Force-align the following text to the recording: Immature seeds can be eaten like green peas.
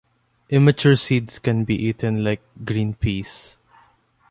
Immature 0.49 0.95
seeds 0.95 1.37
can 1.37 1.63
be 1.63 1.75
eaten 1.75 2.23
like 2.23 2.41
green 2.65 2.95
peas. 2.95 3.57